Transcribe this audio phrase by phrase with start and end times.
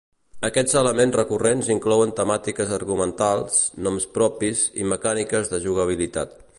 [0.47, 6.39] Aquests elements recurrents inclouen temàtiques argumentals, noms propis i mecàniques de jugabilitat.